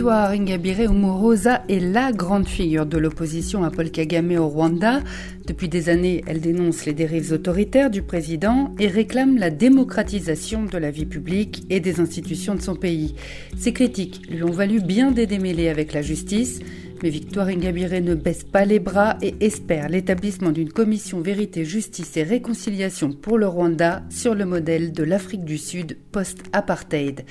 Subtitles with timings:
[0.00, 5.00] Victoire Ingabire Umurosa est la grande figure de l'opposition à Paul Kagame au Rwanda.
[5.46, 10.78] Depuis des années, elle dénonce les dérives autoritaires du président et réclame la démocratisation de
[10.78, 13.14] la vie publique et des institutions de son pays.
[13.58, 16.60] Ses critiques lui ont valu bien des démêlés avec la justice.
[17.02, 22.14] Mais Victoire Ingabire ne baisse pas les bras et espère l'établissement d'une commission vérité, justice
[22.18, 27.24] et réconciliation pour le Rwanda sur le modèle de l'Afrique du Sud post-apartheid.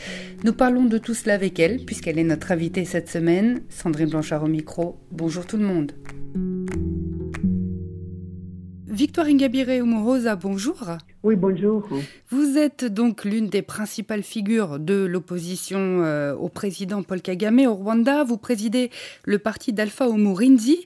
[0.43, 3.61] Nous parlons de tout cela avec elle puisqu'elle est notre invitée cette semaine.
[3.69, 4.97] Sandrine Blanchard au micro.
[5.11, 5.91] Bonjour tout le monde.
[8.87, 10.97] Victoire Ingabire Umurosa, bonjour.
[11.21, 11.85] Oui, bonjour.
[12.29, 17.73] Vous êtes donc l'une des principales figures de l'opposition euh, au président Paul Kagame au
[17.73, 18.23] Rwanda.
[18.23, 18.89] Vous présidez
[19.25, 20.85] le parti d'Alpha Umurinzi.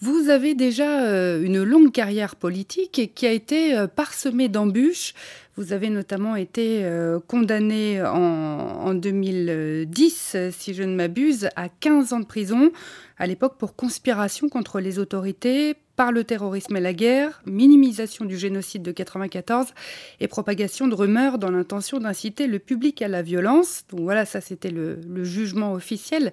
[0.00, 5.12] Vous avez déjà euh, une longue carrière politique qui a été euh, parsemée d'embûches.
[5.58, 6.84] Vous avez notamment été
[7.28, 12.72] condamné en 2010, si je ne m'abuse, à 15 ans de prison,
[13.18, 18.36] à l'époque pour conspiration contre les autorités, par le terrorisme et la guerre, minimisation du
[18.36, 19.68] génocide de 94
[20.20, 23.84] et propagation de rumeurs dans l'intention d'inciter le public à la violence.
[23.90, 26.32] Donc voilà, ça c'était le, jugement officiel.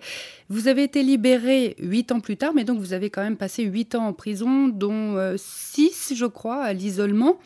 [0.50, 3.64] Vous avez été libéré huit ans plus tard, mais donc vous avez quand même passé
[3.64, 7.38] huit ans en prison, dont euh, six, je crois, à l'isolement.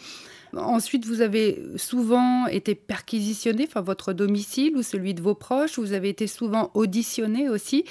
[0.55, 5.77] Ensuite, vous avez souvent été perquisitionné, enfin votre domicile ou celui de vos proches.
[5.77, 7.83] Vous avez été souvent auditionné aussi.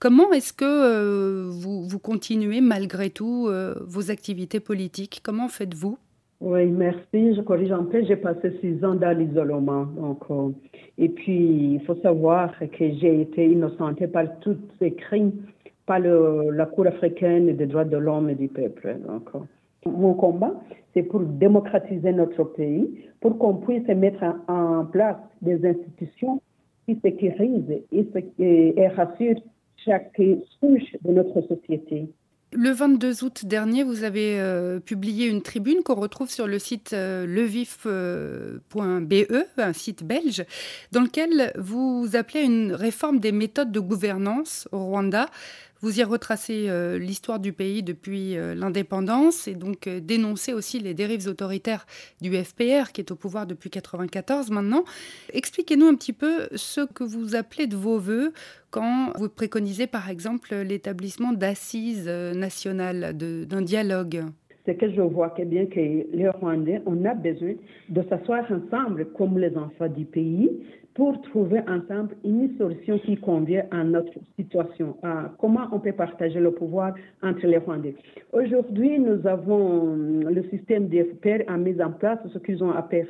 [0.00, 5.20] Comment est-ce que euh, vous, continuez malgré tout euh, vos activités politiques?
[5.22, 5.98] Comment faites-vous?
[6.40, 7.34] Oui, merci.
[7.34, 8.02] Je corrige un peu.
[8.06, 9.86] J'ai passé six ans dans l'isolement.
[10.30, 10.48] Euh,
[10.96, 15.32] et puis, il faut savoir que j'ai été innocentée par tous ces crimes
[15.84, 18.96] par la Cour africaine des droits de l'homme et du peuple.
[19.84, 20.54] Mon combat,
[20.94, 22.88] c'est pour démocratiser notre pays,
[23.20, 26.40] pour qu'on puisse mettre en place des institutions
[26.86, 28.06] qui sécurisent et,
[28.38, 29.42] et, et rassurent
[29.84, 30.12] chaque
[30.60, 32.08] couche de notre société.
[32.52, 36.92] Le 22 août dernier, vous avez euh, publié une tribune qu'on retrouve sur le site
[36.94, 39.14] euh, levif.be,
[39.56, 40.44] un site belge,
[40.90, 45.26] dans lequel vous appelez une réforme des méthodes de gouvernance au Rwanda.
[45.82, 50.78] Vous y retracez euh, l'histoire du pays depuis euh, l'indépendance et donc euh, dénoncez aussi
[50.78, 51.86] les dérives autoritaires
[52.20, 54.84] du FPR qui est au pouvoir depuis 1994 maintenant.
[55.32, 58.34] Expliquez-nous un petit peu ce que vous appelez de vos voeux
[58.70, 64.24] quand vous préconisez par exemple l'établissement d'assises nationales, d'un dialogue
[64.66, 67.54] c'est que je vois que bien que les Rwandais, on a besoin
[67.88, 70.50] de s'asseoir ensemble comme les enfants du pays
[70.94, 76.40] pour trouver ensemble une solution qui convient à notre situation, à comment on peut partager
[76.40, 77.94] le pouvoir entre les Rwandais?
[78.32, 83.04] Aujourd'hui, nous avons le système d'FPR a mis en place ce qu'ils ont appelé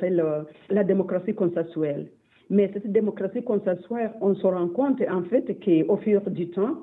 [0.69, 2.07] la démocratie consensuelle.
[2.49, 6.77] Mais cette démocratie consensuelle, on se rend compte en fait qu'au fur du temps,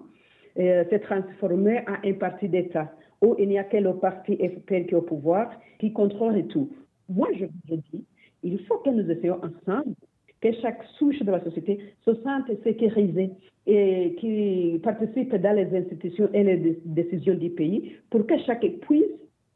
[0.59, 2.91] euh, s'est transformée en un parti d'État
[3.23, 6.71] où il n'y a que le parti FPR qui est au pouvoir, qui contrôle tout.
[7.09, 8.05] Moi, je vous dis,
[8.43, 9.95] il faut que nous essayons ensemble
[10.41, 13.31] que chaque souche de la société se sente sécurisée
[13.67, 19.05] et qui participe dans les institutions et les décisions du pays pour que chacun puisse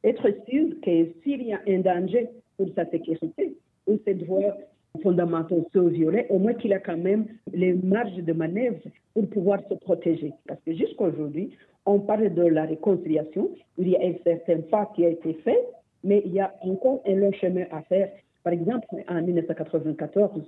[0.05, 3.55] être sûr que s'il y a un danger pour sa sécurité
[3.87, 4.57] ou ses droits
[5.03, 8.81] fondamentaux sont violés, au moins qu'il a quand même les marges de manœuvre
[9.15, 10.33] pour pouvoir se protéger.
[10.47, 11.57] Parce que jusqu'à aujourd'hui,
[11.87, 15.59] on parle de la réconciliation, il y a un certain pas qui a été fait,
[16.05, 18.11] mais il y a encore un long chemin à faire
[18.45, 20.43] par exemple, en 1994,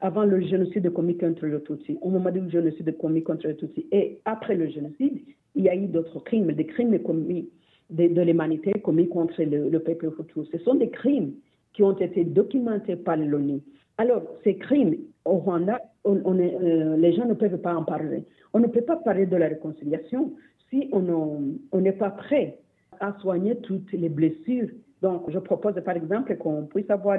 [0.00, 3.86] avant le génocide commis contre le Tutsi, au moment du génocide commis contre le Tutsi
[3.90, 5.20] et après le génocide,
[5.54, 7.48] il y a eu d'autres crimes, des crimes commis
[7.90, 10.44] de, l'humanité commis contre le, peuple Hutu.
[10.52, 11.32] Ce sont des crimes
[11.72, 13.60] qui ont été documentés par l'ONU.
[13.98, 18.24] Alors, ces crimes au Rwanda, euh, les gens ne peuvent pas en parler.
[18.54, 20.32] On ne peut pas parler de la réconciliation
[20.70, 22.58] si on n'est pas prêt
[23.00, 24.68] à soigner toutes les blessures
[25.02, 27.18] donc, je propose par exemple qu'on puisse avoir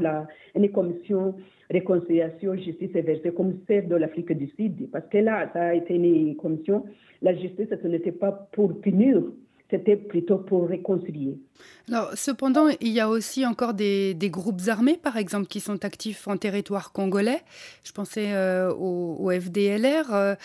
[0.55, 1.35] une commission
[1.71, 4.89] réconciliation, justice et vérité comme celle de l'Afrique du Sud.
[4.91, 6.85] Parce que là, ça a été une commission,
[7.21, 9.23] la justice, ce n'était pas pour punir,
[9.71, 11.39] c'était plutôt pour réconcilier.
[11.87, 16.27] Alors, cependant, il y a aussi encore des, groupes armés, par exemple, qui sont actifs
[16.27, 17.41] en territoire congolais.
[17.83, 20.13] Je pensais euh, au, FDLR.
[20.13, 20.35] Euh,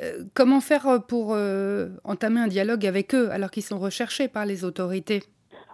[0.00, 1.36] euh, comment faire pour
[2.04, 5.22] entamer un dialogue avec eux alors qu'ils sont recherchés par les autorités?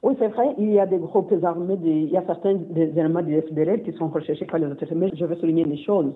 [0.03, 3.41] Oui, c'est vrai, il y a des groupes armés, il y a certains éléments du
[3.41, 6.15] FDL qui sont recherchés par les autorités, mais je veux souligner une chose.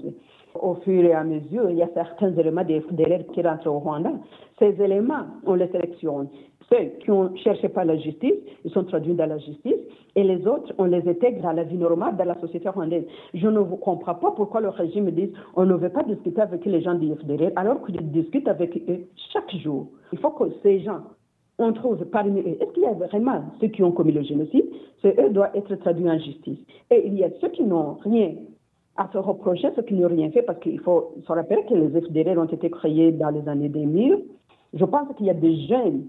[0.54, 3.80] au fur et à mesure, il y a certains éléments des FDLR qui rentrent au
[3.80, 4.12] Rwanda.
[4.60, 6.28] Ces éléments, on les sélectionne.
[6.70, 8.34] Ceux qui ont cherché par la justice,
[8.64, 9.80] ils sont traduits dans la justice,
[10.14, 13.04] et les autres, on les intègre à la vie normale dans la société rwandaise.
[13.34, 16.82] Je ne comprends pas pourquoi le régime dit on ne veut pas discuter avec les
[16.82, 19.00] gens du FDLR alors qu'ils discutent avec eux
[19.32, 19.88] chaque jour.
[20.12, 21.00] Il faut que ces gens
[21.62, 24.64] on trouve parmi est-ce qu'il y a vraiment ceux qui ont commis le génocide?
[25.00, 26.58] C'est eux doivent être traduits en justice.
[26.90, 28.34] Et il y a ceux qui n'ont rien
[28.96, 32.00] à se reprocher, ceux qui n'ont rien fait, parce qu'il faut se rappeler que les
[32.00, 34.22] FDR ont été créés dans les années 2000.
[34.74, 36.06] Je pense qu'il y a des jeunes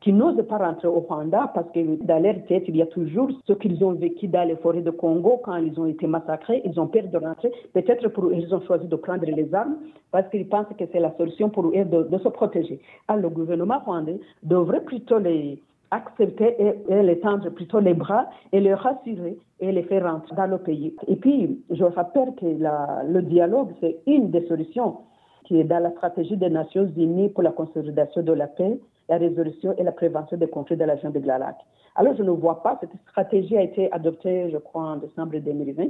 [0.00, 3.28] qui n'osent pas rentrer au Rwanda parce que dans leur tête, il y a toujours
[3.46, 6.62] ce qu'ils ont vécu dans les forêts de Congo quand ils ont été massacrés.
[6.64, 7.52] Ils ont peur de rentrer.
[7.74, 9.76] Peut-être pour ils ont choisi de prendre les armes
[10.10, 12.80] parce qu'ils pensent que c'est la solution pour eux de, se protéger.
[13.08, 15.60] Alors, le gouvernement rwandais devrait plutôt les
[15.90, 20.46] accepter et, les tendre plutôt les bras et les rassurer et les faire rentrer dans
[20.46, 20.94] le pays.
[21.08, 24.98] Et puis, je rappelle que le dialogue, c'est une des solutions
[25.44, 28.78] qui est dans la stratégie des Nations Unies pour la consolidation de la paix
[29.10, 31.56] la résolution et la prévention des conflits de la région de Glalac.
[31.96, 35.88] Alors, je ne vois pas, cette stratégie a été adoptée, je crois, en décembre 2020.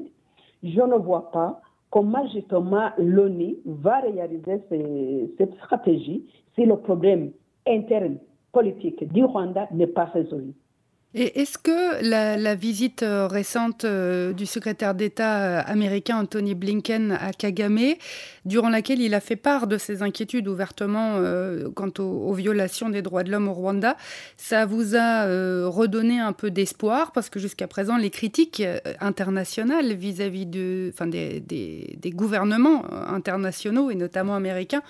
[0.63, 4.63] Je ne vois pas comment justement l'ONU va réaliser
[5.37, 6.25] cette stratégie
[6.55, 7.33] si le problème
[7.67, 8.17] interne
[8.53, 10.55] politique du Rwanda n'est pas résolu.
[11.13, 17.19] Et est-ce que la, visite euh, récente euh, du secrétaire d'État euh, américain Anthony Blinken
[17.21, 17.95] à Kagame,
[18.45, 21.21] durant laquelle il a fait part de ses inquiétudes ouvertement
[21.75, 23.97] quant aux, violations des droits de l'homme au Rwanda,
[24.37, 25.25] ça vous a
[25.69, 27.13] redonné un peu d'espoir?
[27.13, 28.63] Parce que jusqu'à présent, les critiques
[29.01, 34.83] internationales vis-à-vis de, des, gouvernements internationaux et notamment américains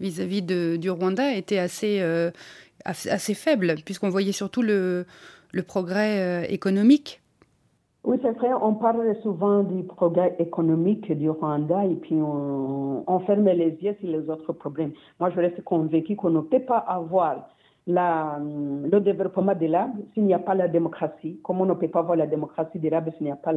[0.00, 2.02] vis-à-vis du Rwanda étaient assez
[3.34, 5.06] faibles, puisqu'on voyait surtout le
[5.52, 7.22] le progrès euh, économique
[8.06, 13.46] oui, c'est vrai, on parle souvent du progrès économique du Rwanda et puis on, ferme
[13.46, 14.92] les yeux sur les autres problèmes.
[15.18, 17.48] Moi, je reste convaincu qu'on ne peut pas avoir
[17.88, 21.88] la, le développement de l'âme s'il n'y a pas la démocratie, comme on ne peut
[21.88, 23.52] pas avoir la démocratie durable s'il n'y a pas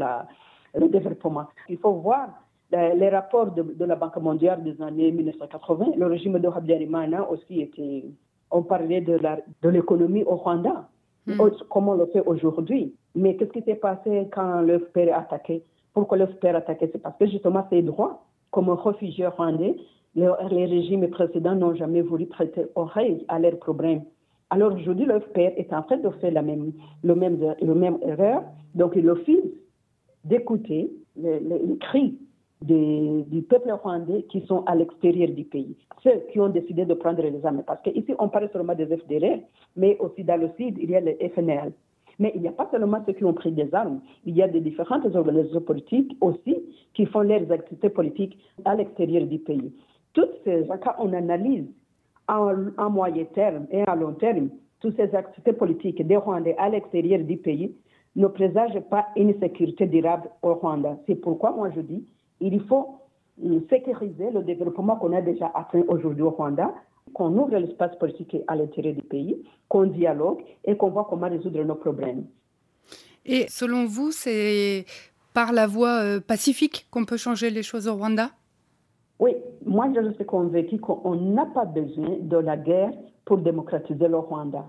[0.73, 1.45] le développement?
[1.67, 2.29] Il faut voir
[2.71, 5.91] les rapports de, la Banque mondiale des années 1980.
[5.95, 8.03] Le régime de Habyarimana aussi était,
[8.49, 10.89] on parlait de l'économie au Rwanda.
[11.35, 11.51] Mm.
[11.69, 12.93] comme on le fait aujourd'hui.
[13.15, 15.63] Mais qu'est-ce qui s'est passé quand le FPR a attaqué?
[15.93, 16.89] Pourquoi le FPR a attaqué?
[16.91, 19.75] C'est parce que justement ses droits, comme réfugiés rwandais,
[20.15, 20.27] les,
[20.65, 24.03] régimes précédents n'ont jamais voulu prêter oreille à leurs problèmes.
[24.49, 26.71] Alors aujourd'hui, le FPR est en train de faire la même,
[27.03, 28.43] le, même, le même erreur.
[28.73, 29.43] Donc il refuse
[30.23, 32.17] d'écouter les, les cris
[32.61, 35.75] du peuple rwandais qui sont à l'extérieur du pays.
[36.03, 37.63] Ceux qui ont décidé de prendre les armes.
[37.65, 39.39] Parce qu'ici, on parle seulement des FDR,
[39.75, 41.71] mais aussi dans le Sud, il y a les FNL.
[42.19, 44.47] Mais il n'y a pas seulement ceux qui ont pris des armes, il y a
[44.47, 46.57] des différentes organisations politiques aussi
[46.93, 49.71] qui font leurs activités politiques à l'extérieur du pays.
[50.13, 51.65] Toutes ces cas, on analyse
[52.27, 54.49] en, moyen terme et à long terme,
[54.81, 57.73] toutes ces activités politiques des Rwandais à l'extérieur du pays
[58.15, 60.97] ne présagent pas une sécurité durable au Rwanda.
[61.07, 62.05] C'est pourquoi moi je dis
[62.39, 62.99] il faut
[63.69, 66.73] sécuriser le développement qu'on a déjà atteint aujourd'hui au Rwanda,
[67.13, 71.63] qu'on ouvre l'espace politique à l'intérieur du pays, qu'on dialogue et qu'on voit comment résoudre
[71.63, 72.25] nos problèmes.
[73.25, 74.85] Et selon vous, c'est
[75.33, 78.31] par la voie euh, pacifique qu'on peut changer les choses au Rwanda?
[79.19, 79.35] Oui,
[79.65, 82.91] moi je suis convaincue qu'on n'a pas besoin de la guerre
[83.25, 84.65] pour démocratiser le Rwanda.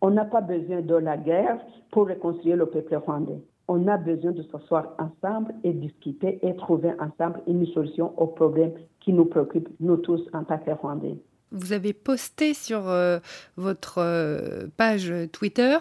[0.00, 1.58] On n'a pas besoin de la guerre
[1.90, 6.90] pour réconcilier le peuple rwandais on a besoin de s'asseoir ensemble et discuter et trouver
[6.98, 11.16] ensemble une solution aux problèmes qui nous préoccupent, nous tous, en tant que Rwandais.
[11.52, 13.20] Vous avez posté sur euh,
[13.56, 15.78] votre euh, page Twitter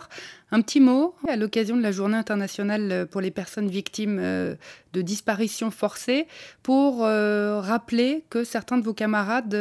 [0.51, 4.55] un petit mot à l'occasion de la journée internationale pour les personnes victimes euh,
[4.93, 6.27] de disparitions forcées
[6.61, 9.55] pour rappeler que certains de vos camarades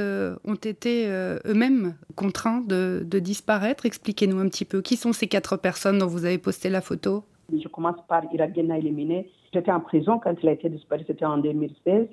[0.44, 1.06] ont été
[1.46, 3.84] eux-mêmes contraints de disparaître.
[3.86, 7.24] Expliquez-nous un petit peu qui sont ces quatre personnes dont vous avez posté la photo.
[7.50, 9.30] Je commence par Iragena éliminé.
[9.54, 12.06] J'étais en prison quand il a été disparu, c'était en 2016.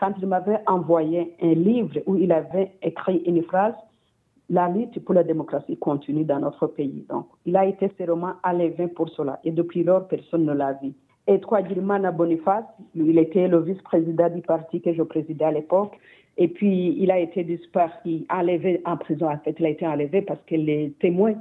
[0.00, 3.74] Quand il m'avait envoyé un livre où il avait écrit une phrase,
[4.48, 7.04] la lutte pour la démocratie continue dans notre pays.
[7.08, 9.38] Donc, il a été sérieusement enlevé pour cela.
[9.44, 10.92] Et depuis lors, personne ne l'a vu.
[11.28, 12.64] Et Gilmana Boniface,
[12.96, 15.96] il était le vice-président du parti que je présidais à l'époque.
[16.36, 19.30] Et puis, il a été disparu, enlevé en prison.
[19.30, 21.34] En fait, il a été enlevé parce que les témoins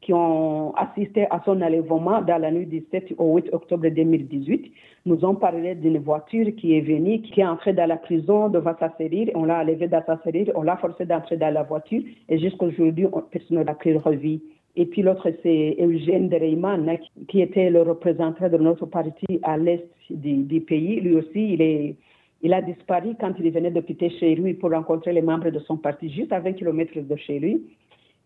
[0.00, 4.72] qui ont assisté à son enlèvement dans la nuit du 7 au 8 octobre 2018
[5.06, 8.74] nous ont parlé d'une voiture qui est venue, qui est entrée dans la prison devant
[8.78, 9.28] sa serrure.
[9.34, 12.66] On l'a enlevé dans sa serrure, on l'a forcé d'entrer dans la voiture et jusqu'à
[12.66, 14.40] aujourd'hui, personne ne l'a pris revue.
[14.76, 19.86] Et puis l'autre, c'est Eugène Dereyman, qui était le représentant de notre parti à l'est
[20.10, 21.00] du, pays.
[21.00, 21.96] Lui aussi, il est
[22.42, 25.58] Il a disparu quand il venait de quitter chez lui pour rencontrer les membres de
[25.60, 27.62] son parti juste à 20 km de chez lui.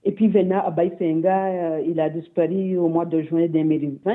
[0.05, 4.15] Et puis venant à Baïsenga, euh, il a disparu au mois de juin 2020.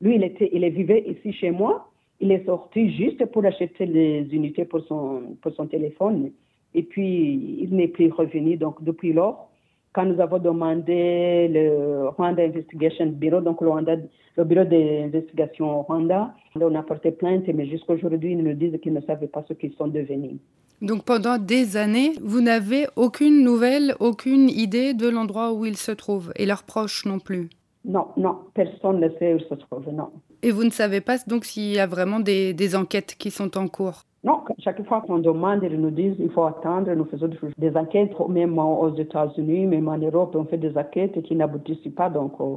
[0.00, 1.90] Lui, il, était, il vivait ici chez moi.
[2.20, 6.30] Il est sorti juste pour acheter les unités pour son, pour son téléphone.
[6.74, 8.56] Et puis, il n'est plus revenu.
[8.56, 9.50] Donc, depuis lors,
[9.92, 16.74] quand nous avons demandé le Rwanda Investigation Bureau, donc le, bureau d'investigation au Rwanda, on
[16.74, 19.72] a porté plainte, mais jusqu'à aujourd'hui, ils nous disent qu'ils ne savaient pas ce qu'ils
[19.72, 20.38] sont devenus.
[20.82, 25.92] Donc pendant des années, vous n'avez aucune nouvelle, aucune idée de l'endroit où ils se
[25.92, 27.48] trouvent, et leurs proches non plus
[27.84, 30.10] Non, non, personne ne sait où ils se trouvent, non.
[30.42, 33.56] Et vous ne savez pas donc s'il y a vraiment des, des enquêtes qui sont
[33.56, 34.02] en cours?
[34.26, 36.92] Non, chaque fois qu'on demande, ils nous disent qu'il faut attendre.
[36.94, 41.36] Nous faisons des enquêtes, même aux États-Unis, même en Europe, on fait des enquêtes qui
[41.36, 42.10] n'aboutissent pas.
[42.10, 42.56] Donc, euh,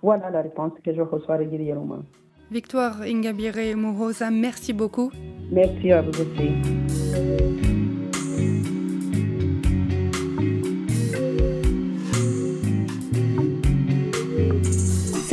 [0.00, 1.98] voilà la réponse que je reçois régulièrement.
[2.52, 5.10] Victoire Ingabire Mourosa, merci beaucoup.
[5.52, 6.82] Merci à vous aussi.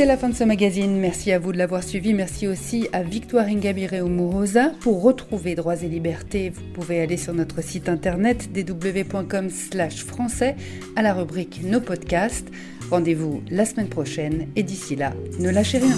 [0.00, 0.98] C'est la fin de ce magazine.
[0.98, 2.14] Merci à vous de l'avoir suivi.
[2.14, 4.72] Merci aussi à Victoire Ingabire Mourosa.
[4.80, 10.56] Pour retrouver Droits et Libertés, vous pouvez aller sur notre site internet www.com/français
[10.96, 12.48] à la rubrique Nos podcasts.
[12.90, 15.96] Rendez-vous la semaine prochaine et d'ici là, ne lâchez rien.